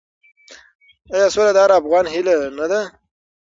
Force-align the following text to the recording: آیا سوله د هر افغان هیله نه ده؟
آیا 1.13 1.27
سوله 1.33 1.51
د 1.53 1.57
هر 1.63 1.71
افغان 1.79 2.05
هیله 2.13 2.33
نه 2.59 2.65
ده؟ 2.71 2.81